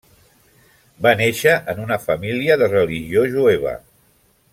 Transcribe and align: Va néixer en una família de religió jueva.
Va 1.05 1.11
néixer 1.19 1.53
en 1.73 1.81
una 1.83 1.99
família 2.07 2.57
de 2.63 2.71
religió 2.73 3.27
jueva. 3.37 3.75